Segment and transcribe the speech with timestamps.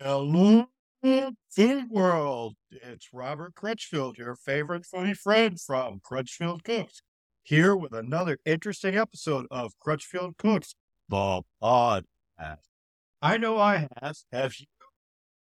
[0.00, 0.66] Hello,
[1.02, 2.56] Food World.
[2.70, 7.02] It's Robert Crutchfield, your favorite funny friend from Crutchfield Cooks,
[7.42, 10.74] here with another interesting episode of Crutchfield Cooks,
[11.08, 12.56] the podcast.
[13.22, 14.16] I know I have.
[14.32, 14.66] Have you?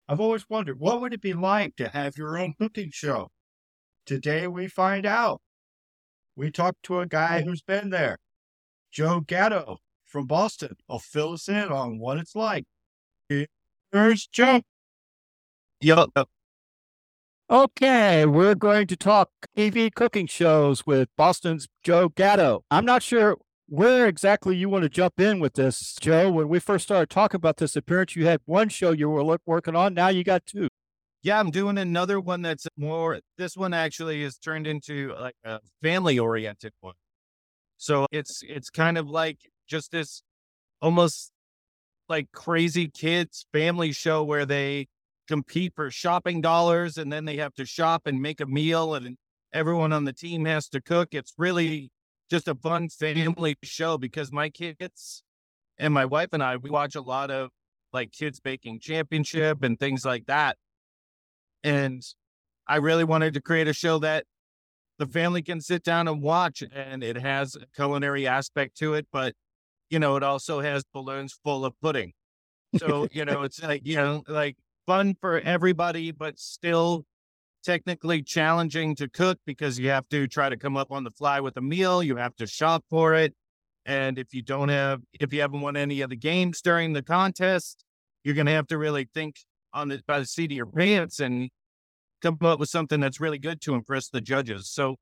[0.09, 3.30] I've always wondered what would it be like to have your own cooking show.
[4.04, 5.40] Today we find out.
[6.34, 8.18] We talked to a guy who's been there,
[8.90, 10.77] Joe Gatto from Boston.
[10.88, 12.64] will fill us in on what it's like.
[13.93, 14.62] Here's Joe.
[15.82, 16.06] Yo,
[17.51, 22.65] Okay, we're going to talk TV cooking shows with Boston's Joe Gatto.
[22.70, 23.37] I'm not sure
[23.68, 26.30] where exactly you want to jump in with this, Joe.
[26.30, 29.77] When we first started talking about this appearance, you had one show you were working
[29.77, 29.93] on.
[29.93, 30.68] Now you got two.
[31.23, 33.20] yeah, I'm doing another one that's more.
[33.37, 36.95] This one actually is turned into like a family oriented one.
[37.77, 40.23] So it's it's kind of like just this
[40.80, 41.31] almost
[42.09, 44.87] like crazy kids family show where they
[45.29, 49.16] compete for shopping dollars and then they have to shop and make a meal and
[49.52, 51.09] everyone on the team has to cook.
[51.13, 51.91] It's really
[52.30, 55.23] just a fun family show because my kids
[55.79, 57.51] and my wife and I, we watch a lot of
[57.93, 60.57] like kids baking championship and things like that.
[61.63, 62.02] And
[62.66, 64.25] I really wanted to create a show that
[64.98, 69.06] the family can sit down and watch and it has a culinary aspect to it,
[69.12, 69.34] but
[69.93, 72.15] you know, it also has balloons full of pudding.
[72.78, 74.56] So, you know, it's like, you know, like
[74.87, 77.04] fun for everybody, but still
[77.62, 81.41] technically challenging to cook because you have to try to come up on the fly
[81.41, 82.03] with a meal.
[82.03, 83.34] You have to shop for it.
[83.84, 87.03] And if you don't have, if you haven't won any of the games during the
[87.03, 87.84] contest,
[88.25, 89.37] you're going to have to really think
[89.75, 91.50] on the, by the seat of your pants and
[92.22, 94.70] come up with something that's really good to impress the judges.
[94.70, 94.97] So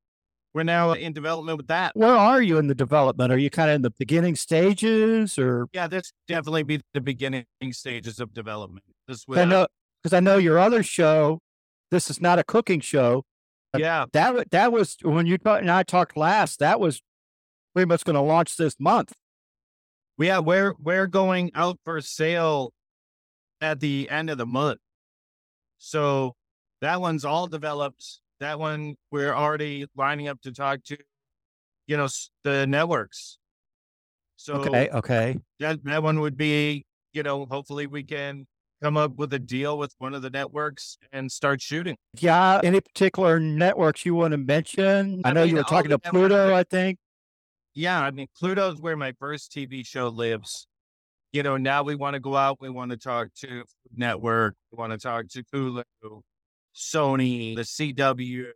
[0.55, 1.93] we're now in development with that.
[1.95, 3.33] Where are you in the development?
[3.33, 5.67] Are you kind of in the beginning stages or?
[5.73, 8.85] Yeah, that's definitely be the beginning stages of development.
[9.07, 9.67] This I uh know,
[10.03, 11.41] because I know your other show,
[11.91, 13.25] this is not a cooking show.
[13.77, 17.01] yeah, That, that was when you and I talked last, that was
[17.75, 19.13] pretty much going to launch this month.
[20.19, 22.73] yeah, we're we're going out for sale
[23.61, 24.81] at the end of the month.
[25.79, 26.35] So
[26.81, 28.21] that one's all developed.
[28.41, 30.97] That one we're already lining up to talk to,
[31.87, 32.09] you know,
[32.43, 33.39] the networks.
[34.37, 34.89] So Okay.
[34.91, 35.39] Okay.
[35.59, 38.47] that that one would be, you know, hopefully we can
[38.83, 41.97] come up with a deal with one of the networks and start shooting.
[42.19, 42.61] Yeah.
[42.65, 45.21] Any particular networks you want to mention?
[45.25, 46.99] I I know mean, you were talking to Pluto, networks- I think.
[47.75, 50.67] Yeah, I mean, Pluto's where my first TV show lives.
[51.33, 52.57] You know, now we want to go out.
[52.61, 53.63] We want to talk to
[53.95, 54.57] Network.
[54.73, 55.83] We want to talk to Hulu,
[56.75, 58.47] Sony, the CW.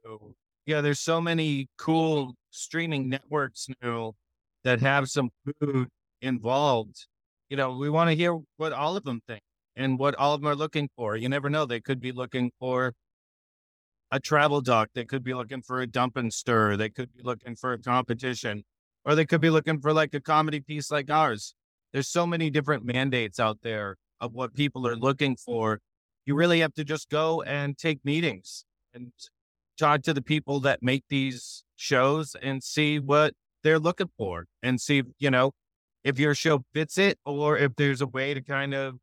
[0.66, 4.14] Yeah, there's so many cool streaming networks now
[4.64, 5.30] that have some
[5.60, 5.88] food
[6.22, 7.06] involved.
[7.50, 9.42] You know, we want to hear what all of them think
[9.76, 11.16] and what all of them are looking for.
[11.16, 11.66] You never know.
[11.66, 12.94] They could be looking for
[14.10, 14.88] a travel doc.
[14.94, 16.76] They could be looking for a dump and stir.
[16.76, 18.64] They could be looking for a competition
[19.04, 21.54] or they could be looking for like a comedy piece like ours.
[21.92, 25.80] There's so many different mandates out there of what people are looking for.
[26.26, 29.12] You really have to just go and take meetings and
[29.78, 34.80] talk to the people that make these shows and see what they're looking for and
[34.80, 35.52] see, you know,
[36.04, 38.96] if your show fits it or if there's a way to kind of,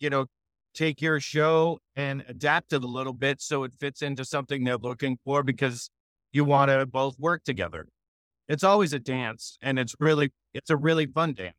[0.00, 0.26] you know,
[0.74, 4.76] take your show and adapt it a little bit so it fits into something they're
[4.76, 5.90] looking for because
[6.32, 7.86] you want to both work together.
[8.48, 11.56] It's always a dance and it's really it's a really fun dance.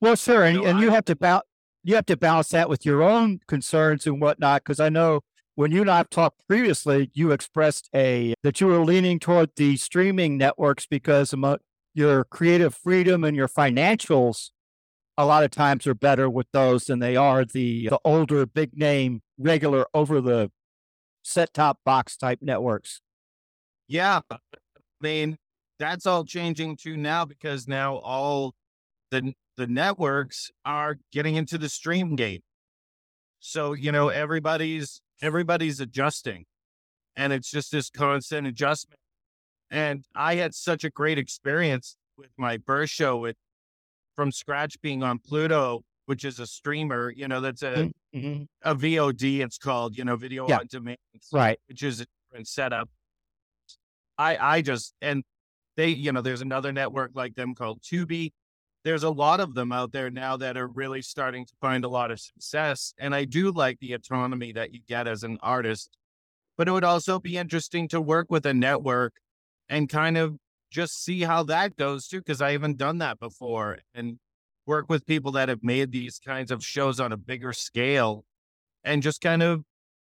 [0.00, 1.46] Well, sure, and, No, and you have to balance
[1.82, 4.62] you have to balance that with your own concerns and whatnot.
[4.64, 5.20] Because I know
[5.54, 9.76] when you and I've talked previously, you expressed a that you were leaning toward the
[9.76, 11.58] streaming networks because amo-
[11.94, 14.50] your creative freedom and your financials
[15.18, 18.76] a lot of times are better with those than they are the the older big
[18.76, 20.50] name regular over the
[21.22, 23.00] set top box type networks.
[23.88, 24.38] yeah i
[25.00, 25.36] mean
[25.78, 28.54] that's all changing too now because now all
[29.10, 32.40] the the networks are getting into the stream game
[33.40, 36.44] so you know everybody's everybody's adjusting
[37.16, 38.98] and it's just this constant adjustment
[39.70, 43.36] and i had such a great experience with my first show with
[44.16, 48.42] from scratch being on pluto which is a streamer you know that's a Mm-hmm.
[48.60, 50.58] a VOD, it's called, you know, video Yeah.
[50.58, 50.98] on demand,
[51.32, 51.58] Right.
[51.66, 52.90] which is a different setup.
[54.18, 55.24] I I just and
[55.78, 58.32] they, you know, there's another network like them called Tubi.
[58.84, 61.88] There's a lot of them out there now that are really starting to find a
[61.88, 62.94] lot of success.
[62.98, 65.96] And I do like the autonomy that you get as an artist.
[66.56, 69.14] But it would also be interesting to work with a network
[69.68, 70.36] and kind of
[70.70, 73.78] just see how that goes too, because I haven't done that before.
[73.94, 74.18] And
[74.66, 78.24] work with people that have made these kinds of shows on a bigger scale
[78.84, 79.62] and just kind of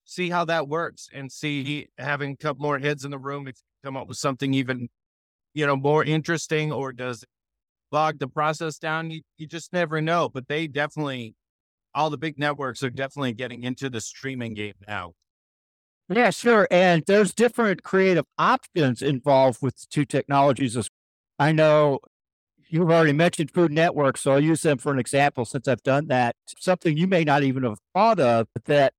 [0.05, 3.55] see how that works and see having a couple more heads in the room if
[3.57, 4.89] you come up with something even,
[5.53, 7.23] you know, more interesting or does
[7.91, 9.11] bog the process down?
[9.11, 10.29] You, you just never know.
[10.29, 11.35] But they definitely,
[11.93, 15.13] all the big networks are definitely getting into the streaming game now.
[16.09, 16.67] Yeah, sure.
[16.71, 20.77] And there's different creative options involved with the two technologies.
[21.39, 21.99] I know
[22.69, 26.07] you've already mentioned Food Network, so I'll use them for an example since I've done
[26.07, 26.35] that.
[26.59, 28.93] Something you may not even have thought of that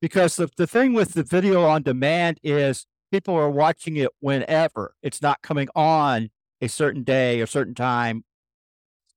[0.00, 4.94] because the, the thing with the video on demand is people are watching it whenever.
[5.02, 8.24] It's not coming on a certain day or certain time,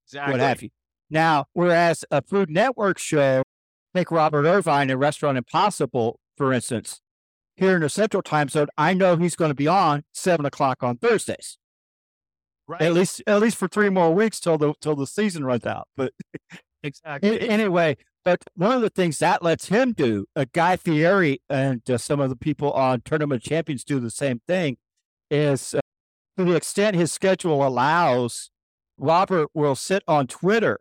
[0.07, 0.31] Exactly.
[0.33, 0.69] what have you.
[1.09, 3.43] Now, whereas a Food Network show,
[3.95, 7.01] take Robert Irvine and Restaurant Impossible, for instance,
[7.55, 10.83] here in the Central Time Zone, I know he's going to be on seven o'clock
[10.83, 11.57] on Thursdays,
[12.67, 12.81] Right.
[12.81, 15.87] at least at least for three more weeks till the till the season runs out.
[15.95, 16.13] But
[16.83, 17.49] exactly.
[17.49, 17.95] anyway,
[18.25, 22.19] but one of the things that lets him do, uh, Guy Fieri and uh, some
[22.19, 24.77] of the people on Tournament Champions do the same thing,
[25.31, 25.79] is uh,
[26.37, 28.49] to the extent his schedule allows,
[28.97, 30.79] Robert will sit on Twitter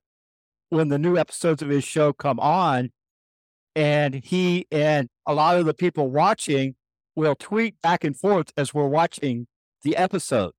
[0.68, 2.90] when the new episodes of his show come on,
[3.74, 6.74] and he and a lot of the people watching
[7.14, 9.46] will tweet back and forth as we're watching
[9.82, 10.52] the episode,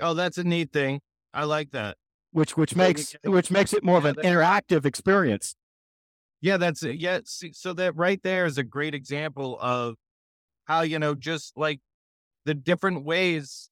[0.00, 1.00] oh, that's a neat thing.
[1.34, 1.96] I like that.
[2.32, 5.54] which which So makes can- which makes it more of an that- interactive experience.
[6.40, 6.96] Yeah, that's it.
[6.96, 7.20] Yeah.
[7.24, 9.96] See, so that right there is a great example of
[10.66, 11.80] how, you know, just like
[12.44, 13.70] the different ways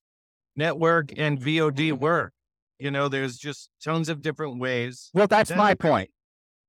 [0.57, 2.33] network and VOD work.
[2.79, 5.11] You know, there's just tons of different ways.
[5.15, 6.11] Well, that's That's my a point.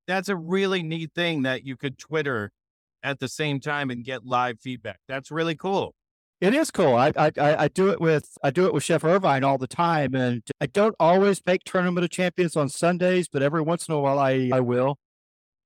[0.07, 2.51] That's a really neat thing that you could Twitter
[3.03, 4.99] at the same time and get live feedback.
[5.07, 5.93] That's really cool.
[6.41, 6.95] It is cool.
[6.95, 10.13] I, I I do it with I do it with Chef Irvine all the time,
[10.13, 13.99] and I don't always make Tournament of Champions on Sundays, but every once in a
[13.99, 14.97] while I I will,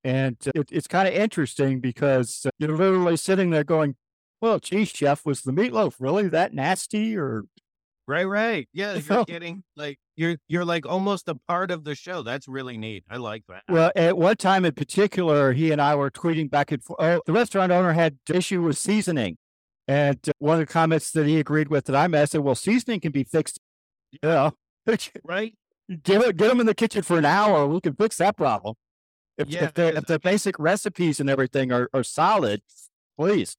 [0.04, 3.96] and it, it's kind of interesting because uh, you're literally sitting there going,
[4.42, 7.46] "Well, geez, Chef, was the meatloaf really that nasty?" Or
[8.10, 8.68] Right, right.
[8.74, 12.24] Yeah, you're So- getting like you're you're like almost a part of the show.
[12.24, 13.04] That's really neat.
[13.08, 13.62] I like that.
[13.70, 16.98] well, at one time in particular, he and I were tweeting back and forth.
[17.00, 19.38] Oh, the restaurant owner had issue with seasoning,
[19.88, 22.56] and one of the comments that he agreed with that I made I said, "Well,
[22.56, 23.60] seasoning can be fixed."
[24.24, 24.50] Yeah,
[24.88, 25.54] You know, Right?
[26.04, 27.68] Get it, get them in the kitchen for an hour.
[27.68, 28.74] We can fix that problem.
[29.38, 32.62] If, Yeah, if, the, if the basic recipes and everything are, are solid,
[33.20, 33.56] please.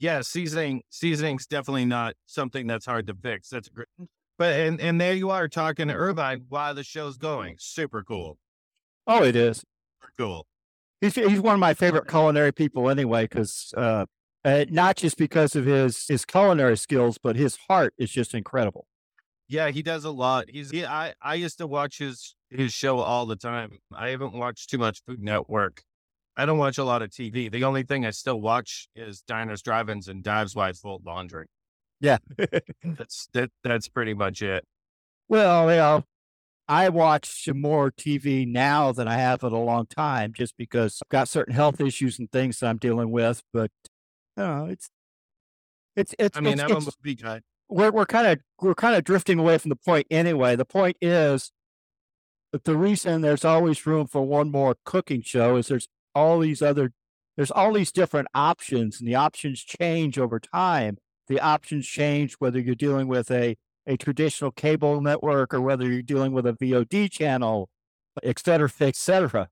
[0.00, 3.48] Yeah, seasoning seasoning's definitely not something that's hard to fix.
[3.50, 3.88] That's great.
[4.38, 7.56] But and and there you are talking to Irvine while the show's going.
[7.58, 8.38] Super cool.
[9.06, 9.58] Oh, it is.
[9.58, 10.46] Super cool.
[11.02, 14.06] He's, he's one of my favorite culinary people anyway, because uh,
[14.42, 18.86] uh, not just because of his his culinary skills, but his heart is just incredible.
[19.46, 20.46] Yeah, he does a lot.
[20.48, 23.78] He's he, I I used to watch his his show all the time.
[23.94, 25.82] I haven't watched too much Food Network.
[26.40, 27.52] I don't watch a lot of TV.
[27.52, 31.44] The only thing I still watch is Diners, Drive-ins, and Dives Wife Fold Laundry.
[32.00, 32.16] Yeah.
[32.82, 33.50] That's that.
[33.62, 34.64] That's pretty much it.
[35.28, 36.04] well, you know,
[36.66, 41.10] I watch more TV now than I have in a long time, just because I've
[41.10, 43.42] got certain health issues and things that I'm dealing with.
[43.52, 43.70] But
[44.38, 44.88] you know, it's
[45.94, 46.38] it's it's.
[46.38, 47.42] I mean, it's, I'm a movie guy.
[47.68, 50.56] we're we're kind of we're kind of drifting away from the point anyway.
[50.56, 51.52] The point is
[52.52, 56.62] that the reason there's always room for one more cooking show is there's all these
[56.62, 56.92] other
[57.36, 60.98] there's all these different options and the options change over time.
[61.28, 63.56] The options change whether you're dealing with a
[63.86, 67.68] a traditional cable network or whether you're dealing with a VOD channel,
[68.22, 69.48] et cetera, et cetera.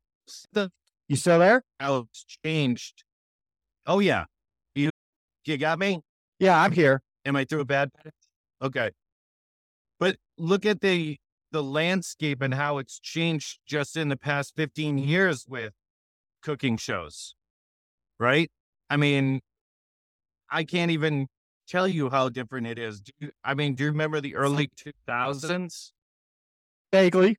[0.52, 0.70] The
[1.08, 1.62] You still there?
[1.80, 3.04] how it's changed.
[3.86, 4.26] Oh yeah,
[4.74, 4.90] you
[5.44, 6.02] you got me.
[6.38, 7.02] Yeah, I'm here.
[7.24, 7.90] Am I through a bad?
[8.60, 8.90] Okay.
[9.98, 11.16] But look at the
[11.50, 15.72] the landscape and how it's changed just in the past 15 years with
[16.42, 17.34] cooking shows.
[18.18, 18.50] Right?
[18.90, 19.40] I mean,
[20.50, 21.26] I can't even
[21.68, 23.00] tell you how different it is.
[23.00, 24.70] Do you, I mean, do you remember the early
[25.08, 25.92] 2000s?
[26.92, 27.36] Vaguely.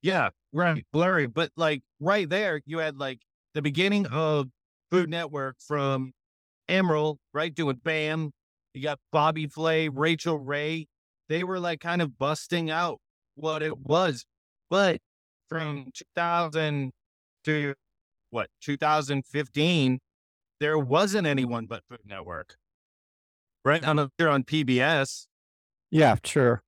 [0.00, 0.84] Yeah, right.
[0.92, 3.20] Blurry, but like right there, you had like
[3.54, 4.46] the beginning of
[4.90, 6.12] Food Network from
[6.68, 7.54] Emeril, right?
[7.54, 8.32] Doing BAM.
[8.74, 10.86] You got Bobby Flay, Rachael Ray.
[11.28, 13.00] They were like kind of busting out
[13.34, 14.24] what it was.
[14.70, 15.00] But
[15.48, 16.92] from 2000
[17.44, 17.74] to
[18.30, 19.98] what, 2015,
[20.60, 22.56] there wasn't anyone but Food Network.
[23.64, 23.84] Right?
[23.84, 25.26] On, a, on PBS
[25.90, 26.62] Yeah, sure.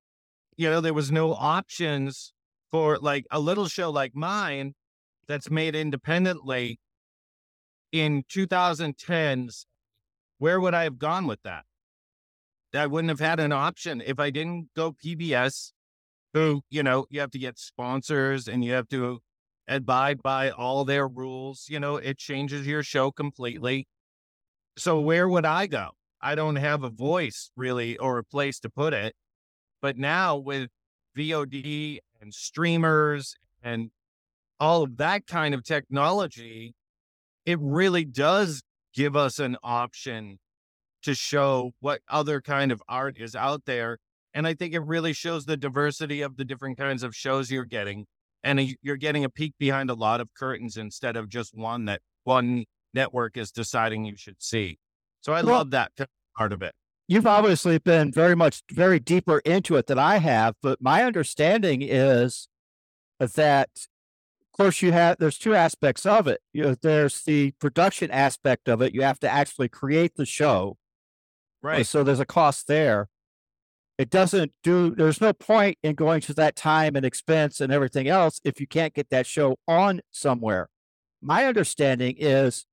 [0.56, 2.32] you know, there was no options
[2.70, 4.74] for like a little show like mine
[5.26, 6.78] that's made independently
[7.92, 9.64] in 2010s.
[10.38, 11.64] Where would I have gone with that?
[12.74, 15.72] I wouldn't have had an option if I didn't go PBS,
[16.34, 19.20] who, you know, you have to get sponsors and you have to
[19.70, 23.86] abide by all their rules, you know, it changes your show completely.
[24.76, 25.90] So where would I go?
[26.20, 29.14] I don't have a voice really or a place to put it.
[29.80, 30.68] But now with
[31.16, 33.90] VOD and streamers and
[34.58, 36.74] all of that kind of technology,
[37.46, 38.62] it really does
[38.92, 40.38] give us an option
[41.02, 43.98] to show what other kind of art is out there.
[44.34, 47.64] And I think it really shows the diversity of the different kinds of shows you're
[47.64, 48.06] getting.
[48.42, 52.00] And you're getting a peek behind a lot of curtains instead of just one that
[52.24, 54.78] one network is deciding you should see.
[55.20, 55.92] So I well, love that
[56.36, 56.74] part of it.
[57.06, 60.54] You've obviously been very much, very deeper into it than I have.
[60.62, 62.48] But my understanding is
[63.18, 63.68] that
[64.52, 66.40] of course, you have there's two aspects of it.
[66.52, 68.94] You know, there's the production aspect of it.
[68.94, 70.76] You have to actually create the show,
[71.64, 71.86] uh, right?
[71.86, 73.08] So there's a cost there.
[74.00, 74.94] It doesn't do.
[74.94, 78.66] There's no point in going to that time and expense and everything else if you
[78.66, 80.68] can't get that show on somewhere.
[81.20, 82.64] My understanding is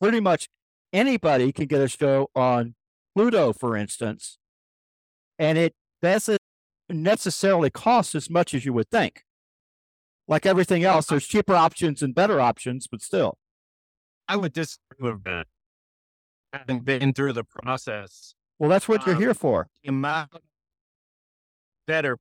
[0.00, 0.48] pretty much
[0.92, 2.74] anybody can get a show on
[3.14, 4.38] Pluto, for instance,
[5.38, 6.40] and it doesn't
[6.88, 9.22] necessarily cost as much as you would think
[10.28, 13.38] like everything else, there's cheaper options and better options, but still.
[14.28, 15.46] I would disagree with that.
[16.52, 18.34] Having been through the process.
[18.58, 19.68] Well, that's what um, you're here for.
[19.84, 20.32] The amount
[21.86, 22.18] better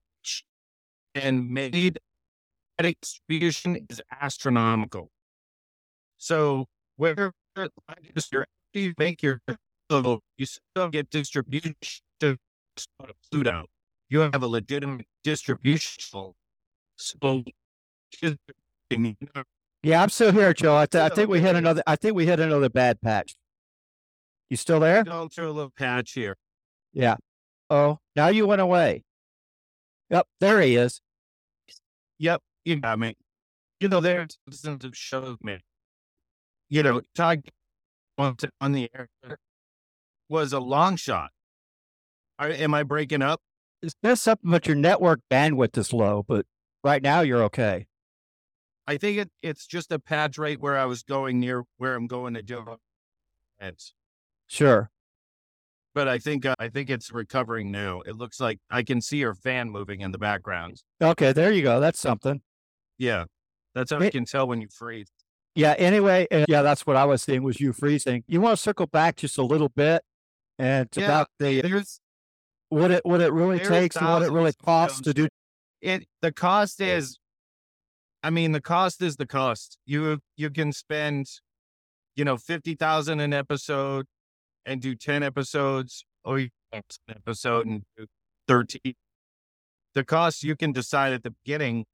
[1.14, 2.00] and made
[2.78, 5.10] that distribution is astronomical.
[6.18, 6.66] So
[6.98, 7.32] where
[8.74, 9.40] you make your
[9.90, 11.76] you still get distribution
[12.20, 12.38] to
[13.32, 13.66] Pluto.
[14.10, 16.34] You have a legitimate distribution.
[16.98, 17.44] So
[19.84, 20.76] yeah, I'm still here, Joe.
[20.76, 21.84] I, th- I think we hit another.
[21.86, 23.36] I think we hit another bad patch.
[24.50, 25.04] You still there?
[25.04, 26.36] Going through a little patch here.
[26.94, 27.16] Yeah.
[27.70, 29.04] Oh, now you went away.
[30.10, 31.02] Yep, there he is.
[32.20, 33.16] Yep, you got me.
[33.80, 35.60] You know, there's some shows me.
[36.70, 37.40] You know, talk
[38.18, 39.10] on the air
[40.30, 41.32] was a long shot.
[42.40, 43.42] Are, am I breaking up?
[43.82, 46.24] It's There's something, but your network bandwidth is low.
[46.28, 46.46] But
[46.84, 47.88] right now, you're okay.
[48.88, 52.08] I think it, it's just a patch right where I was going near where I'm
[52.08, 52.64] going to do
[53.60, 53.94] it.
[54.48, 54.92] Sure.
[55.96, 58.02] But I think uh, I think it's recovering now.
[58.02, 60.84] It looks like I can see your fan moving in the background.
[61.02, 61.80] Okay, there you go.
[61.80, 62.42] That's something.
[62.98, 63.26] Yeah,
[63.74, 65.08] that's how it, I can tell when you freeze.
[65.56, 65.74] Yeah.
[65.78, 68.24] Anyway, uh, yeah, that's what I was seeing was you freezing.
[68.28, 70.04] You want to circle back just a little bit,
[70.60, 72.00] and yeah, about the there's
[72.70, 75.30] what it what it really takes and what it really costs to do.
[75.82, 77.18] It the cost is
[78.26, 79.78] I mean, the cost is the cost.
[79.86, 81.28] You you can spend,
[82.16, 84.08] you know, fifty thousand an episode
[84.66, 87.74] and do ten episodes, or you can an episode mm-hmm.
[87.74, 88.06] and do
[88.48, 88.96] thirteen.
[89.94, 91.86] The cost you can decide at the beginning,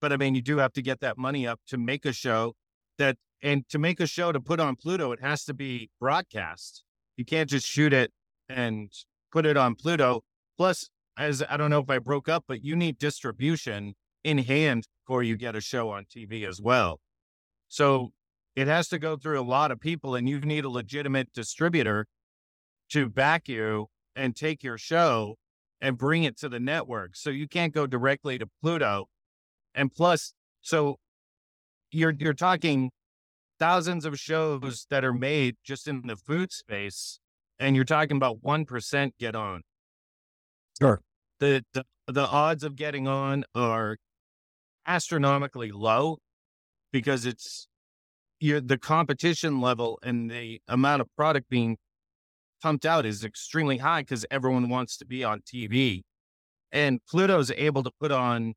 [0.00, 2.54] but I mean, you do have to get that money up to make a show
[2.98, 6.84] that, and to make a show to put on Pluto, it has to be broadcast.
[7.16, 8.12] You can't just shoot it
[8.48, 8.90] and
[9.30, 10.22] put it on Pluto.
[10.56, 13.94] Plus, as I don't know if I broke up, but you need distribution
[14.24, 17.00] in hand before you get a show on TV as well.
[17.68, 18.10] So
[18.56, 22.06] it has to go through a lot of people, and you need a legitimate distributor
[22.90, 25.36] to back you and take your show
[25.80, 27.16] and bring it to the network.
[27.16, 29.06] So you can't go directly to Pluto.
[29.74, 30.96] And plus, so
[31.90, 32.90] you're you're talking
[33.58, 37.20] thousands of shows that are made just in the food space,
[37.58, 39.62] and you're talking about one percent get on.
[40.78, 41.00] Sure.
[41.38, 43.96] The, the the odds of getting on are
[44.86, 46.18] astronomically low
[46.92, 47.68] because it's
[48.40, 51.76] you're, the competition level and the amount of product being
[52.62, 56.02] pumped out is extremely high because everyone wants to be on TV.
[56.72, 58.54] And Pluto's able to put on,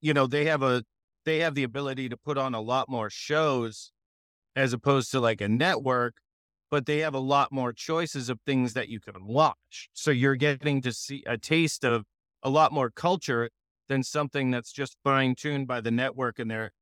[0.00, 0.82] you know, they have a
[1.24, 3.92] they have the ability to put on a lot more shows
[4.56, 6.14] as opposed to like a network,
[6.70, 9.90] but they have a lot more choices of things that you can watch.
[9.92, 12.04] So you're getting to see a taste of
[12.42, 13.50] a lot more culture
[13.88, 16.72] than something that's just fine tuned by the network and they're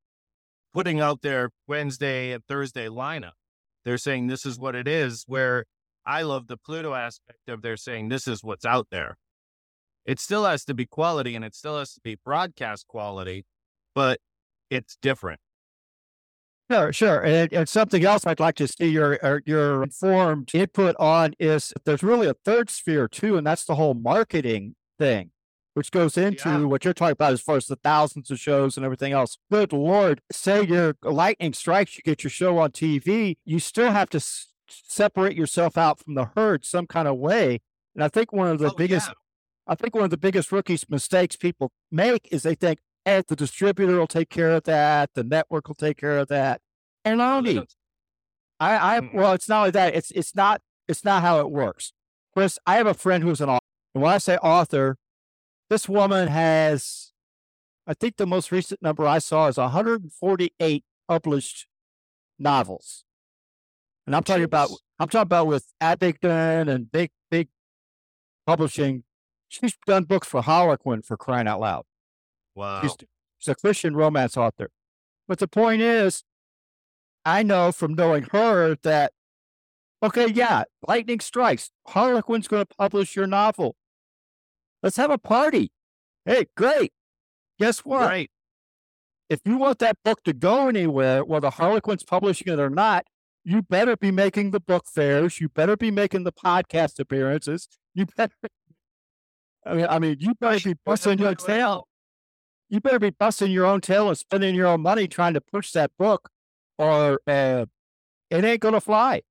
[0.73, 3.33] putting out their Wednesday and Thursday lineup.
[3.85, 5.65] They're saying this is what it is, where
[6.09, 9.19] I love the Pluto aspect of they're saying this is what's out there.
[10.07, 13.45] It still has to be quality and it still has to be broadcast quality,
[13.95, 14.19] but
[14.71, 15.39] it's different.
[16.71, 17.21] Sure, sure.
[17.25, 21.73] And, and, something else I'd like to see your uh, your informed input on is
[21.85, 25.31] there's really a third sphere too, and that's the whole marketing thing
[25.79, 26.65] which goes into yeah.
[26.65, 29.39] what you're talking about as far as the thousands of shows and everything else.
[29.49, 34.11] Good Lord, say your lightning strikes, you get your show on TV, you still have
[34.11, 34.21] to
[34.69, 37.61] separate yourself out from the herd some kind of way.
[37.95, 39.15] And I think one of the oh, biggest, yeah.
[39.67, 43.37] I think one of the biggest rookies mistakes people make is they think hey, the
[43.37, 46.61] distributor will take care of that, the network will take care of that.
[47.05, 47.71] And I don't
[48.61, 49.15] I, I Mm-mm.
[49.15, 49.95] well, it's not only that.
[49.95, 51.93] It's it's not it's not how it works.
[52.35, 53.65] Chris, I have a friend who's an author.
[53.95, 54.97] And when I say author,
[55.71, 57.13] this woman has,
[57.87, 61.67] I think the most recent number I saw is 148 published
[62.39, 63.05] novels.
[64.09, 64.71] And I'm talking about.
[64.99, 67.49] I'm talking about with Abingdon and big big
[68.47, 69.05] publishing.
[69.49, 71.85] She's done books for Harlequin for crying out loud.
[72.55, 72.81] Wow.
[72.81, 72.97] She's,
[73.39, 74.71] she's a Christian romance author.
[75.29, 76.25] But the point is,
[77.27, 79.13] I know from knowing her that,
[80.03, 81.71] okay, yeah, lightning strikes.
[81.89, 83.77] Harlequin's going to publish your novel.
[84.83, 85.71] Let's have a party.
[86.25, 86.93] Hey, great.
[87.59, 88.09] Guess what?
[88.09, 88.31] Right.
[89.29, 93.05] If you want that book to go anywhere, whether Harlequin's publishing it or not,
[93.49, 95.41] you better be making the book fairs.
[95.41, 97.67] You better be making the podcast appearances.
[97.95, 98.35] You better.
[99.65, 101.89] I mean, I mean, you better be busting your tail.
[102.69, 105.73] You better be busting your own tail and spending your own money trying to push
[105.73, 106.29] that book,
[106.77, 107.65] or uh,
[108.29, 109.23] it ain't gonna fly.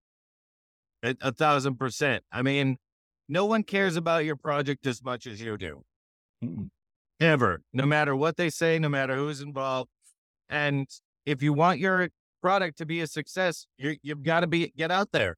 [1.04, 2.24] A, a thousand percent.
[2.32, 2.78] I mean,
[3.30, 5.84] no one cares about your project as much as you do.
[7.20, 7.62] Ever.
[7.72, 9.92] No matter what they say, no matter who's involved.
[10.50, 10.88] And
[11.28, 12.10] if you want your
[12.42, 15.36] product to be a success, you you've got to be get out there.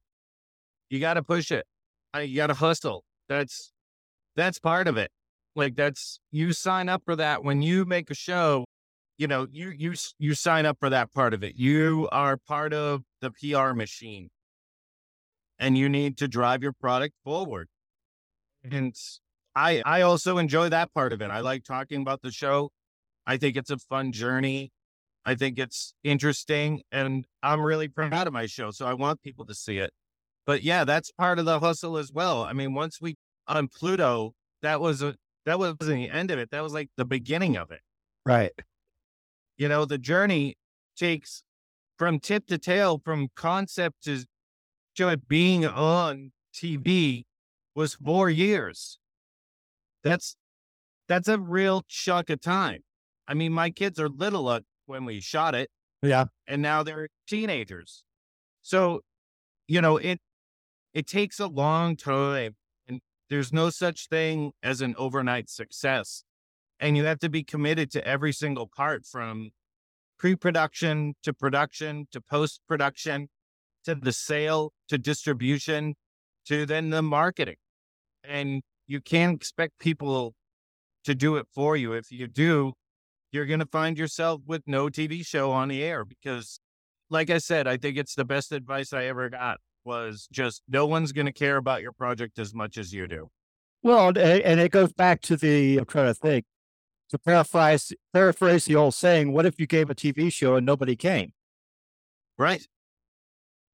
[0.88, 1.66] You got to push it.
[2.14, 3.04] Uh, You got to hustle.
[3.28, 3.72] That's
[4.36, 5.10] that's part of it.
[5.56, 8.64] Like that's you sign up for that when you make a show.
[9.18, 11.56] You know, you you you sign up for that part of it.
[11.56, 14.30] You are part of the PR machine,
[15.58, 17.68] and you need to drive your product forward.
[18.64, 18.94] And
[19.54, 21.30] I I also enjoy that part of it.
[21.30, 22.70] I like talking about the show.
[23.26, 24.70] I think it's a fun journey.
[25.24, 28.70] I think it's interesting and I'm really proud of my show.
[28.70, 29.92] So I want people to see it.
[30.46, 32.42] But yeah, that's part of the hustle as well.
[32.42, 35.14] I mean, once we on Pluto, that was a
[35.46, 36.50] that wasn't the end of it.
[36.50, 37.80] That was like the beginning of it.
[38.24, 38.52] Right.
[39.56, 40.56] You know, the journey
[40.96, 41.42] takes
[41.98, 44.24] from tip to tail, from concept to
[44.96, 47.24] to being on TV
[47.74, 48.98] was four years.
[50.02, 50.36] That's
[51.08, 52.80] that's a real chunk of time.
[53.26, 55.70] I mean, my kids are little uh, when we shot it,
[56.02, 56.26] Yeah.
[56.46, 58.04] and now they're teenagers.
[58.62, 59.00] So,
[59.68, 60.20] you know, it
[60.92, 62.56] it takes a long time,
[62.88, 63.00] and
[63.30, 66.24] there's no such thing as an overnight success.
[66.80, 69.50] And you have to be committed to every single part from
[70.18, 73.28] pre-production to production to post-production
[73.84, 75.94] to the sale to distribution
[76.46, 77.56] to then the marketing.
[78.24, 80.34] And you can't expect people
[81.04, 81.92] to do it for you.
[81.92, 82.72] If you do,
[83.32, 86.60] you're going to find yourself with no TV show on the air because
[87.10, 90.86] like I said, I think it's the best advice I ever got was just no
[90.86, 93.30] one's going to care about your project as much as you do.
[93.82, 96.44] Well, and, it goes back to the I'm trying to think.
[97.10, 100.94] To paraphrase paraphrase the old saying, what if you gave a TV show and nobody
[100.94, 101.32] came?
[102.38, 102.64] Right.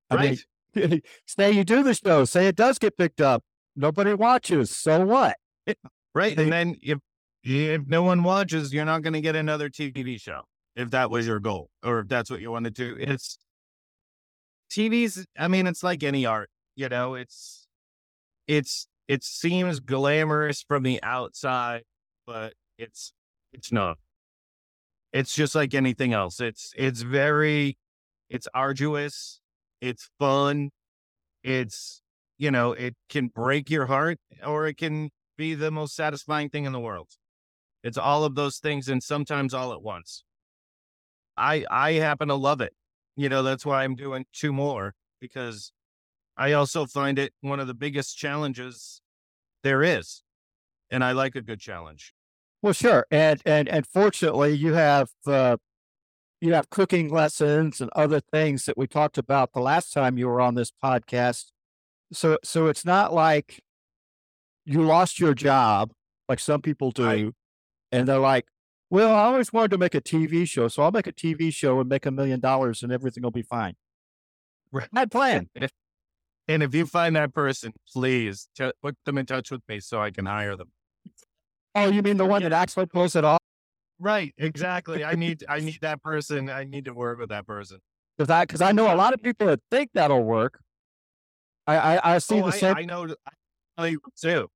[0.09, 0.39] I right.
[0.73, 3.43] mean, say you do the show, say it does get picked up,
[3.75, 4.69] nobody watches.
[4.69, 5.35] So what?
[6.13, 6.37] right.
[6.37, 6.99] And then if
[7.45, 10.41] if no one watches, you're not going to get another TV show.
[10.75, 13.37] If that was your goal or if that's what you want to it's
[14.69, 15.25] TV's.
[15.37, 17.67] I mean, it's like any art, you know, it's,
[18.47, 21.83] it's, it seems glamorous from the outside,
[22.25, 23.13] but it's,
[23.53, 23.97] it's not.
[25.13, 26.41] It's just like anything else.
[26.41, 27.77] It's, it's very,
[28.29, 29.39] it's arduous.
[29.79, 30.71] It's fun.
[31.41, 32.01] It's,
[32.37, 36.65] you know, it can break your heart or it can be the most satisfying thing
[36.65, 37.07] in the world.
[37.85, 40.23] It's all of those things and sometimes all at once.
[41.37, 42.73] I I happen to love it.
[43.15, 45.71] You know, that's why I'm doing two more because
[46.35, 49.01] I also find it one of the biggest challenges
[49.61, 50.23] there is.
[50.89, 52.13] And I like a good challenge.
[52.63, 55.57] Well, sure, and and and fortunately, you have uh,
[56.41, 60.27] you have cooking lessons and other things that we talked about the last time you
[60.27, 61.51] were on this podcast.
[62.11, 63.61] So so it's not like
[64.65, 65.91] you lost your job
[66.27, 67.33] like some people do, Right.
[67.95, 68.45] And they're like,
[68.89, 71.79] "Well, I always wanted to make a TV show, so I'll make a TV show
[71.79, 73.75] and make a million dollars, and everything will be fine."
[74.71, 74.89] Right.
[74.91, 75.49] Bad plan.
[76.47, 80.01] And if you find that person, please t- put them in touch with me so
[80.01, 80.71] I can hire them.
[81.73, 83.39] Oh, you mean the one that actually pulls it off?
[83.99, 85.03] Right, exactly.
[85.03, 86.49] I need I need that person.
[86.49, 87.79] I need to work with that person.
[88.17, 90.59] Because I because I know a lot of people that think that'll work.
[91.67, 92.75] I I, I see Oh, the I, same.
[92.77, 93.15] I know
[93.77, 94.49] I too.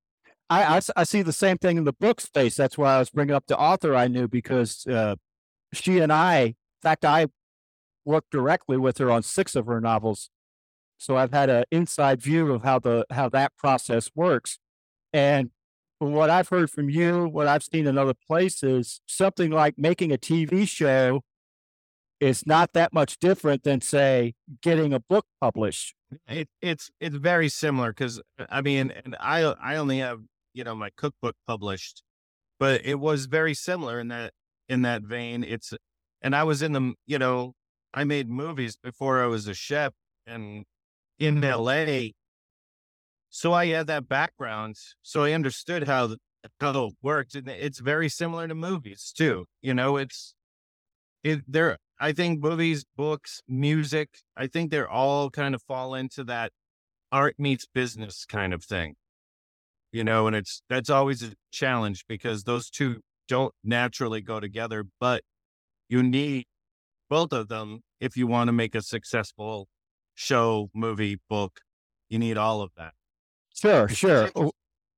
[0.49, 2.55] I, I I see the same thing in the book space.
[2.55, 5.15] That's why I was bringing up the author I knew because uh,
[5.73, 7.27] she and I, in fact, I
[8.05, 10.29] worked directly with her on six of her novels,
[10.97, 14.59] so I've had an inside view of how the how that process works.
[15.13, 15.51] And
[15.99, 20.11] from what I've heard from you, what I've seen in other places, something like making
[20.11, 21.21] a TV show
[22.19, 25.95] is not that much different than, say, getting a book published.
[26.27, 30.21] It, it's it's very similar because I mean, and I I only have
[30.53, 32.03] you know my cookbook published,
[32.59, 34.33] but it was very similar in that
[34.67, 35.43] in that vein.
[35.43, 35.73] It's
[36.21, 37.53] and I was in the you know
[37.93, 39.93] I made movies before I was a chef
[40.27, 40.65] and
[41.17, 42.13] in L.A.
[43.29, 46.17] So I had that background, so I understood how the,
[46.59, 49.45] how it worked, and it's very similar to movies too.
[49.61, 50.33] You know, it's
[51.23, 51.77] it there.
[51.99, 56.51] I think movies, books, music, I think they're all kind of fall into that
[57.11, 58.95] art meets business kind of thing.
[59.91, 64.85] You know, and it's that's always a challenge because those two don't naturally go together,
[64.99, 65.23] but
[65.87, 66.45] you need
[67.09, 69.67] both of them if you want to make a successful
[70.13, 71.61] show, movie, book.
[72.09, 72.93] You need all of that.
[73.53, 74.29] Sure, sure.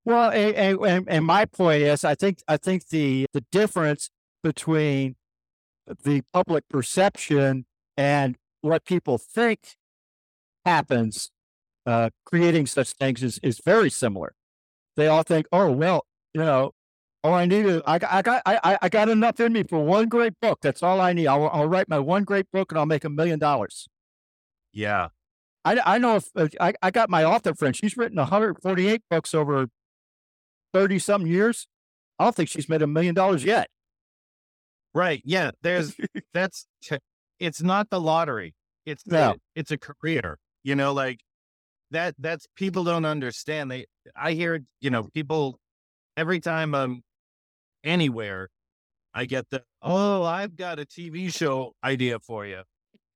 [0.04, 4.10] Well, and, and, and my point is, I think I think the the difference
[4.43, 5.15] between
[6.04, 9.75] the public perception and what people think
[10.65, 11.32] happens
[11.86, 14.34] uh, creating such things is, is very similar.
[14.97, 16.71] They all think, oh well, you know,
[17.23, 20.08] all I need is I, I got I, I got enough in me for one
[20.10, 20.60] great book.
[20.62, 21.27] That's all I need.
[21.27, 23.88] I'll, I'll write my one great book and I'll make a million dollars.
[24.73, 25.10] Yeah,
[25.65, 29.67] I, I know if I, I got my author friend, she's written 148 books over
[30.73, 31.67] 30 something years.
[32.17, 33.67] I don't think she's made a million dollars yet.
[34.93, 35.21] Right.
[35.25, 35.51] Yeah.
[35.62, 35.95] There's
[36.34, 36.67] that's
[37.39, 38.54] it's not the lottery.
[38.86, 39.36] It's No.
[39.56, 40.38] it's a career.
[40.63, 41.19] You know, like
[41.91, 43.71] that that's people don't understand.
[43.71, 45.60] They I hear, you know, people
[46.17, 47.01] every time I'm
[47.84, 48.49] anywhere,
[49.13, 52.63] I get the oh, I've got a TV show idea for you.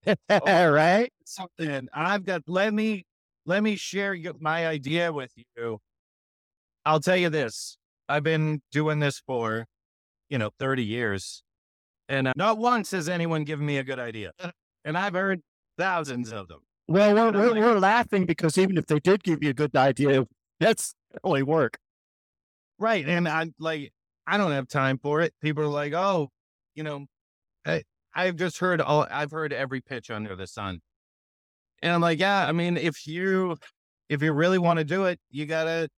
[0.30, 1.12] right?
[1.26, 3.06] Something I've got let me
[3.46, 5.80] let me share your, my idea with you.
[6.86, 7.78] I'll tell you this.
[8.08, 9.66] I've been doing this for,
[10.30, 11.44] you know, 30 years.
[12.08, 14.32] And uh, not once has anyone given me a good idea.
[14.84, 15.42] And I've heard
[15.78, 16.60] thousands of them.
[16.88, 20.26] Well, we're, we're, we're laughing because even if they did give you a good idea,
[20.60, 20.94] that's
[21.24, 21.78] only work.
[22.78, 23.08] Right.
[23.08, 23.92] And I'm like,
[24.28, 25.34] I don't have time for it.
[25.42, 26.30] People are like, oh,
[26.76, 27.06] you know,
[27.66, 30.82] I, I've just heard all, I've heard every pitch under the sun.
[31.82, 33.58] And I'm like, yeah, I mean, if you,
[34.10, 35.90] if you really want to do it, you got to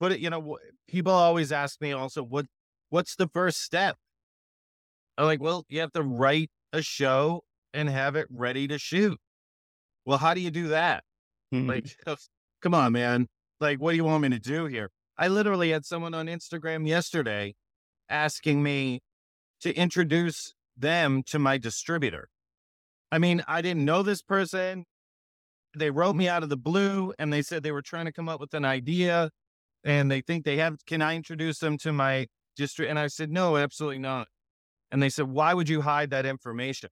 [0.00, 0.58] put it, you know,
[0.88, 2.46] people always ask me also, what,
[2.90, 3.96] what's the first step?
[5.16, 9.18] I'm like, well, you have to write a show and have it ready to shoot.
[10.06, 11.04] Well, how do you do that?
[11.52, 11.68] Mm-hmm.
[11.68, 11.96] Like,
[12.62, 13.26] come on, man.
[13.60, 14.90] Like, what do you want me to do here?
[15.18, 17.54] I literally had someone on Instagram yesterday
[18.08, 19.00] asking me
[19.60, 22.28] to introduce them to my distributor.
[23.10, 24.84] I mean, I didn't know this person.
[25.76, 28.28] They wrote me out of the blue and they said they were trying to come
[28.28, 29.30] up with an idea
[29.84, 32.90] and they think they have, can I introduce them to my district?
[32.90, 34.28] And I said, no, absolutely not.
[34.90, 36.90] And they said, why would you hide that information?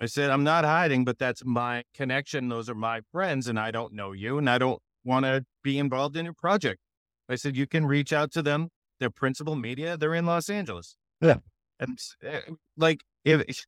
[0.00, 2.48] I said, I'm not hiding, but that's my connection.
[2.48, 5.78] Those are my friends, and I don't know you, and I don't want to be
[5.78, 6.80] involved in your project.
[7.28, 8.68] I said, you can reach out to them.
[9.00, 10.96] Their principal media, they're in Los Angeles.
[11.20, 11.36] Yeah.
[11.78, 12.40] And eh,
[12.76, 13.64] like, if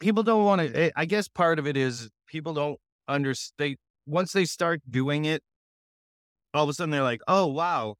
[0.00, 3.76] people don't want to, I guess part of it is people don't understand.
[4.06, 5.42] Once they start doing it,
[6.52, 7.94] all of a sudden they're like, oh, wow,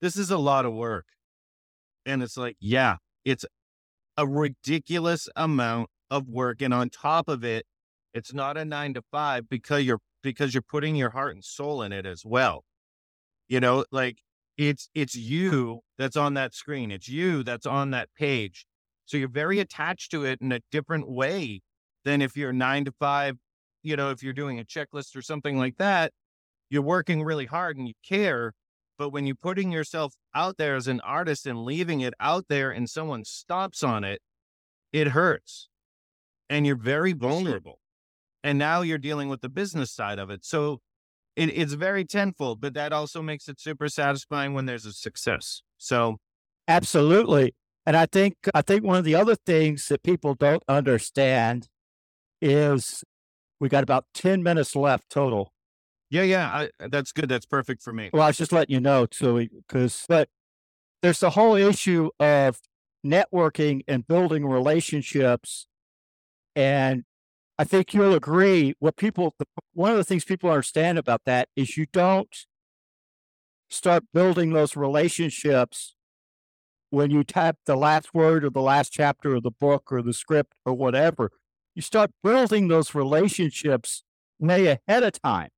[0.00, 1.06] this is a lot of work.
[2.06, 3.44] And it's like, yeah, it's
[4.16, 6.62] a ridiculous amount of work.
[6.62, 7.66] And on top of it,
[8.12, 11.82] it's not a nine to five because you're because you're putting your heart and soul
[11.82, 12.64] in it as well.
[13.48, 14.18] You know, like
[14.56, 16.90] it's it's you that's on that screen.
[16.90, 18.66] It's you that's on that page.
[19.06, 21.60] So you're very attached to it in a different way
[22.04, 23.36] than if you're nine to five,
[23.82, 26.12] you know, if you're doing a checklist or something like that,
[26.70, 28.52] you're working really hard and you care.
[28.96, 32.70] But when you're putting yourself out there as an artist and leaving it out there
[32.70, 34.20] and someone stops on it,
[34.92, 35.68] it hurts.
[36.48, 37.78] And you're very vulnerable.
[38.42, 40.44] And now you're dealing with the business side of it.
[40.44, 40.80] So
[41.36, 45.62] it, it's very tenfold, but that also makes it super satisfying when there's a success.
[45.78, 46.18] So
[46.68, 47.54] Absolutely.
[47.86, 51.68] And I think I think one of the other things that people don't understand
[52.40, 53.04] is
[53.60, 55.52] we got about 10 minutes left total.
[56.10, 57.28] yeah, yeah, I, that's good.
[57.28, 58.10] That's perfect for me.
[58.12, 60.28] Well, I was just letting you know too, because but
[61.02, 62.58] there's the whole issue of
[63.04, 65.66] networking and building relationships.
[66.56, 67.04] And
[67.58, 71.48] I think you'll agree what people the, one of the things people understand about that
[71.56, 72.34] is you don't
[73.68, 75.94] start building those relationships
[76.90, 80.12] when you type the last word or the last chapter of the book or the
[80.12, 81.30] script or whatever.
[81.74, 84.04] You start building those relationships
[84.38, 85.50] way ahead of time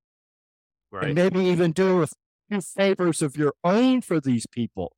[0.90, 1.06] Right.
[1.06, 2.14] and maybe even do with
[2.48, 4.96] do favors of your own for these people.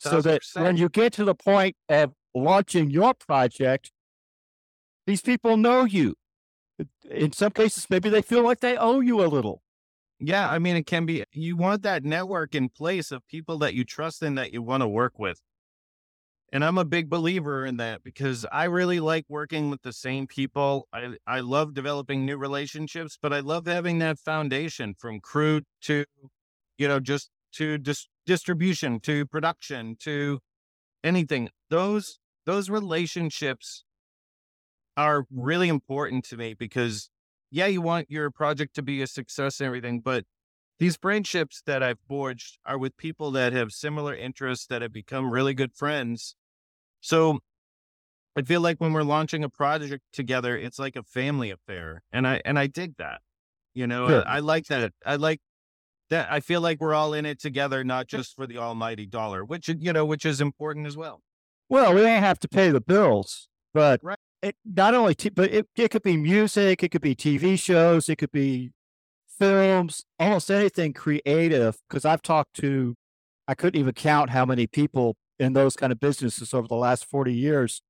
[0.00, 3.90] So that when you get to the point of launching your project,
[5.08, 6.14] these people know you.
[7.10, 9.62] In some cases, maybe they feel like they owe you a little.
[10.20, 13.72] Yeah, I mean, it can be, you want that network in place of people that
[13.72, 15.40] you trust and that you want to work with.
[16.52, 20.26] And I'm a big believer in that because I really like working with the same
[20.26, 20.88] people.
[20.92, 26.04] I, I love developing new relationships, but I love having that foundation from crew to,
[26.76, 30.40] you know, just to dis- distribution to production to
[31.02, 31.48] anything.
[31.70, 33.84] Those, those relationships
[34.98, 37.08] are really important to me because
[37.50, 40.24] yeah, you want your project to be a success and everything, but
[40.78, 45.30] these friendships that I've forged are with people that have similar interests that have become
[45.30, 46.34] really good friends.
[47.00, 47.38] So
[48.36, 52.02] I feel like when we're launching a project together, it's like a family affair.
[52.12, 53.20] And I and I dig that.
[53.74, 54.24] You know, Sure.
[54.26, 54.92] I, I like that.
[55.06, 55.40] I like
[56.10, 59.44] that I feel like we're all in it together, not just for the almighty dollar,
[59.44, 61.22] which you know, which is important as well.
[61.68, 64.18] Well, we may have to pay the bills, but Right.
[64.42, 68.08] It not only, t- but it, it could be music, it could be TV shows,
[68.08, 68.70] it could be
[69.38, 71.76] films, almost anything creative.
[71.88, 72.94] Because I've talked to,
[73.46, 77.04] I couldn't even count how many people in those kind of businesses over the last
[77.06, 77.82] 40 years.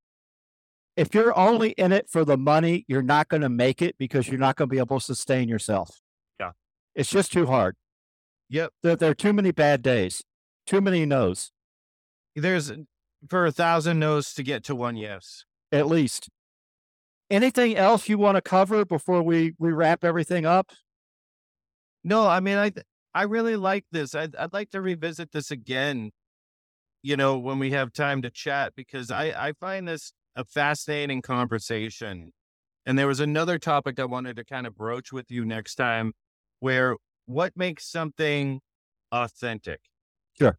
[0.96, 4.28] If you're only in it for the money, you're not going to make it because
[4.28, 6.00] you're not going to be able to sustain yourself.
[6.40, 6.52] Yeah.
[6.94, 7.76] It's just too hard.
[8.48, 8.72] Yep.
[8.82, 10.24] There, there are too many bad days,
[10.66, 11.52] too many no's,
[12.34, 12.72] There's
[13.28, 15.44] for a thousand no's to get to one yes.
[15.70, 16.28] at least.
[17.30, 20.70] Anything else you want to cover before we, we wrap everything up?
[22.04, 22.72] No, I mean, I
[23.14, 24.14] I really like this.
[24.14, 26.10] I'd I'd like to revisit this again.
[27.02, 31.22] You know, when we have time to chat, because I I find this a fascinating
[31.22, 32.32] conversation.
[32.86, 36.14] And there was another topic I wanted to kind of broach with you next time,
[36.60, 38.60] where what makes something
[39.12, 39.80] authentic?
[40.38, 40.58] Sure.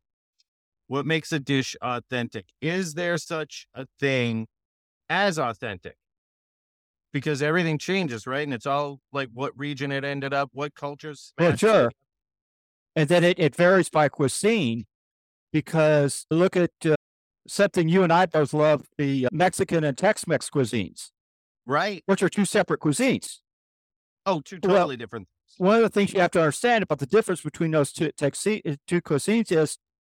[0.87, 2.47] What makes a dish authentic?
[2.61, 4.47] Is there such a thing
[5.09, 5.97] as authentic?
[7.11, 8.43] Because everything changes, right?
[8.43, 11.33] And it's all like what region it ended up, what cultures.
[11.39, 11.91] Well, sure.
[12.95, 14.85] And then it, it varies by cuisine
[15.51, 16.95] because look at uh,
[17.47, 21.09] something you and I both love the uh, Mexican and Tex Mex cuisines,
[21.65, 22.03] Right.
[22.05, 23.37] which are two separate cuisines.
[24.25, 25.27] Oh, two Well- totally different.
[25.57, 28.61] One of the things you have to understand about the difference between those two, texi-
[28.71, 29.77] uh, two cuisines is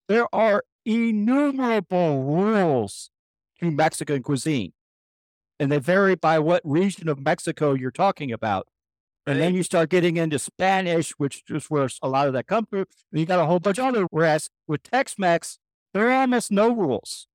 [0.09, 3.11] there are innumerable rules
[3.61, 4.73] to Mexican cuisine.
[5.61, 8.67] And they vary by what region of Mexico you're talking about.
[9.27, 12.67] And then you start getting into Spanish, which is where a lot of that comes
[12.71, 12.87] from.
[13.13, 14.07] And you got a whole bunch of other.
[14.11, 15.59] Whereas with Tex Mex,
[15.95, 17.29] there are almost no rules.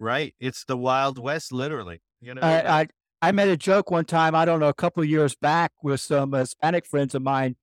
[0.00, 0.34] Right.
[0.40, 2.00] It's the Wild West, literally.
[2.20, 2.86] You know, I, I
[3.24, 4.34] I made a joke one time.
[4.34, 7.56] I don't know, a couple of years back with some Hispanic friends of mine.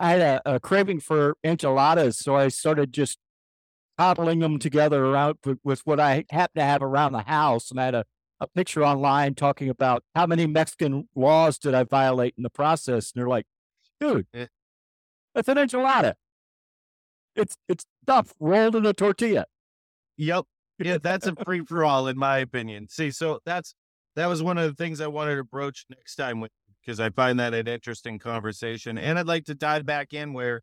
[0.00, 3.18] I had a, a craving for enchiladas, so I started just
[3.98, 7.78] cobbling them together around with, with what I happened to have around the house, and
[7.78, 8.04] I had a,
[8.42, 13.12] a picture online talking about how many Mexican laws did I violate in the process.
[13.12, 13.46] And they're like,
[14.00, 14.46] "Dude, Eh.
[15.34, 16.14] that's an enchilada.
[17.34, 19.46] It's it's stuff rolled in a tortilla."
[20.16, 20.44] Yep.
[20.78, 22.88] Yeah, that's a free for all, in my opinion.
[22.88, 23.74] See, so that's
[24.16, 26.50] that was one of the things I wanted to broach next time with
[26.80, 28.98] because I find that an interesting conversation.
[28.98, 30.62] And I'd like to dive back in where,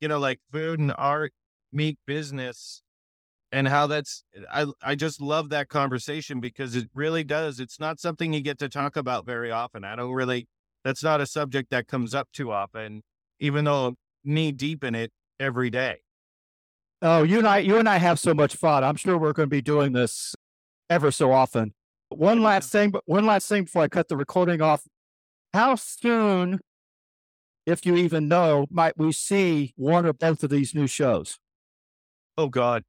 [0.00, 1.32] you know, like food and art
[1.72, 2.82] meet business
[3.52, 7.60] and how that's I I just love that conversation because it really does.
[7.60, 9.84] It's not something you get to talk about very often.
[9.84, 10.48] I don't really
[10.84, 13.02] that's not a subject that comes up too often,
[13.38, 15.98] even though I'm knee deep in it every day.
[17.02, 18.84] Oh, you and I, you and I have so much fun.
[18.84, 20.34] I'm sure we're going to be doing this
[20.90, 21.72] ever so often.
[22.10, 24.82] One last thing, but one last thing before I cut the recording off.
[25.54, 26.60] How soon,
[27.64, 31.38] if you even know, might we see one or both of these new shows?
[32.36, 32.84] Oh God,